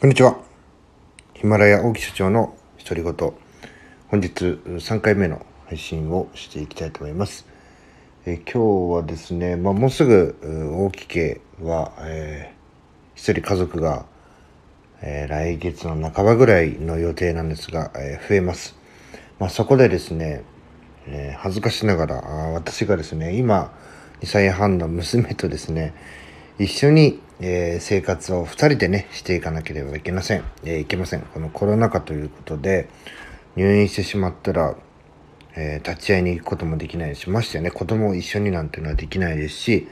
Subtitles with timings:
[0.00, 0.36] こんにちは。
[1.34, 3.14] ヒマラヤ大木社長の独り言。
[4.08, 7.46] 本日3回目の配信をしていきたいと思います。
[8.26, 14.04] え今日はですね、まあ、もうすぐ大木家は、えー、一人家族が、
[15.00, 18.76] えー、来月の半ばぐらいの予定なんですが、えー、増えます。
[19.38, 20.42] まあ、そこでですね、
[21.06, 23.72] え恥ずかしながら私がですね、今
[24.20, 25.94] 2歳半の娘とですね、
[26.58, 32.88] 一緒に、えー、生活を2人でねしていかなければいけません、えー、いけませんこのコロナ禍ということで
[33.56, 34.76] 入院してしまったら、
[35.56, 39.88] えー、立ち会いに行くこともできないしましてね子供を一緒になんていうのはできないですし、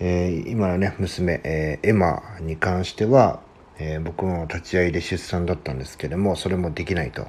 [0.00, 3.40] え今のね娘、えエマに関しては、
[3.78, 7.26] え僕も立ち会いで出産だったんですけどもそれもできないと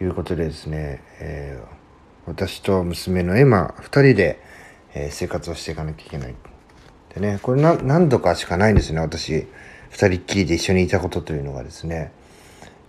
[0.00, 1.62] いうことでですね、え
[2.26, 4.42] 私と娘のエマ2人で、
[4.94, 6.34] え生活をしていかなきゃいけない。
[7.14, 9.46] でね、これ何度かしかないんですね、私。
[9.90, 12.10] 二人っきりで一緒にいたことというのがですね。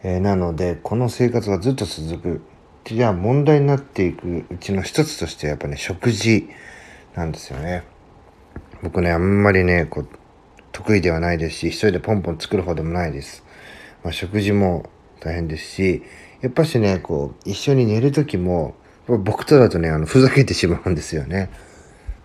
[0.01, 2.41] えー、なので、この生活がずっと続く。
[2.85, 6.49] じゃあ問題になっていくうちの一つとしてやっぱね、食事
[7.15, 7.83] なんですよね。
[8.81, 10.09] 僕ね、あんまりね、こう、
[10.71, 13.43] 得意ではないですし、一人でポンポン作る方でもないです。
[14.03, 14.89] まあ、食事も
[15.19, 16.03] 大変ですし、
[16.41, 18.75] やっぱしね、こう、一緒に寝る時も、
[19.07, 21.49] 僕とだとね、あの、ふざけてしまうんですよね。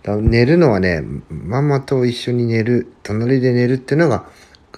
[0.03, 4.25] 寝るのはね、ママと一緒に寝る、隣で寝るっていうのが、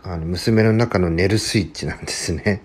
[0.04, 2.62] あの、娘の中の寝るスイッチなんですね。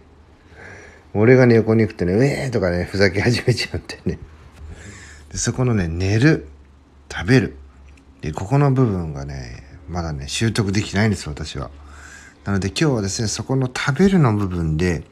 [1.15, 4.19] 俺がね、横に行くとね、うえーとかね、ふざけ始めちゃってね。
[5.31, 6.49] でそこのね、寝る、
[7.13, 7.57] 食べる。
[8.23, 11.71] で、ここの部分がね、まだね、習得できないんです、私は。
[12.45, 15.05] なので今日はですね、そこの食べるの部分で、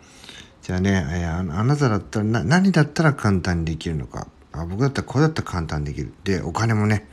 [0.62, 4.27] じゃあね、えー、あなただったら何だったら簡単にできるのか。
[4.53, 6.12] あ僕だったらこれだったら簡単にできる。
[6.25, 7.06] で、お金もね、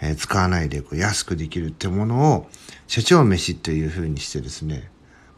[0.00, 2.48] えー、使わないでこう安くできるってものを
[2.86, 4.90] 社長飯というふうにしてですね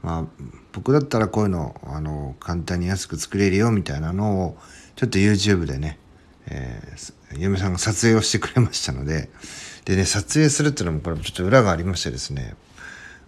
[0.03, 4.59] まあ僕だったらこういうのあの簡単に安く作れるよみたいなのを
[4.97, 5.99] ちょっと YouTube でね、
[6.47, 9.31] えー、嫁さんが撮影をしてくれましたので
[9.85, 12.55] でね撮影するっていうのもこれちょっと裏がありましてですね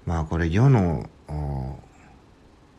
[0.07, 1.09] まあこれ世の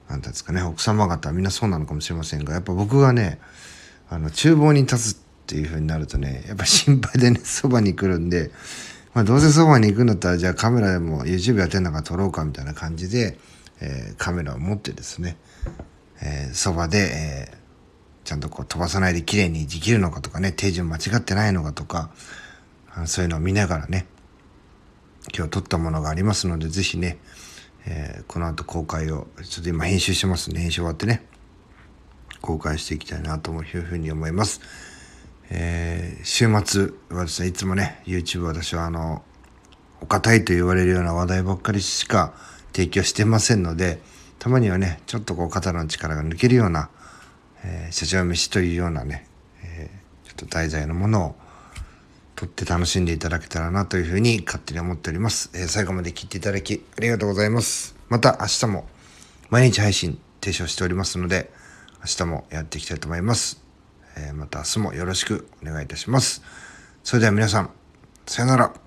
[0.09, 3.39] 何んですかね奥様方はみんなそうなのかもしれませんがやっぱ僕がね
[4.09, 8.49] あの厨房に立つっていう風になるとね、やっぱ心配でね、そばに来るんで、
[9.13, 13.37] まあどうせそばに行くんだったら、じゃあカメラでも YouTube やってんだか撮ろうかみたいな感じで、
[13.79, 15.37] えー、カメラを持ってですね、
[16.23, 22.09] えー、そばで、えー、ちゃんとこう飛ばさないで綺麗にできるのかとかね、手順間違ってないのかとか、
[23.05, 24.07] そういうのを見ながらね、
[25.35, 27.19] 今日撮ったものがありますので、ぜひね、
[27.85, 31.23] えー、この後公開を、ちょっと今編集してますんで、編集終わってね、
[32.41, 34.61] 公開していきたいなというふうに思います。
[35.49, 39.23] えー、週末はですね、いつもね、YouTube 私はあの、
[40.01, 42.33] お堅いと言われるような話題ばっかりしか
[42.73, 43.99] 提供してませんので、
[44.39, 46.89] たまにはね、ちょっとこう肩の力が抜けるような、
[47.63, 49.27] えー、社長飯というようなね、
[49.63, 51.35] えー、ちょっと題材のものを
[52.35, 55.49] 撮って楽しんでいただけたらなというふうに勝手に思っております。
[55.53, 57.95] えー、最後まで聞いていただきありがとうございます。
[58.09, 58.87] また明日も
[59.49, 61.51] 毎日配信提唱しておりますので、
[61.99, 63.64] 明日もやっていきたいと思います。
[64.17, 66.41] えー、また明日もよろしくお願いいたします。
[67.03, 67.69] それでは皆さん、
[68.25, 68.84] さよなら。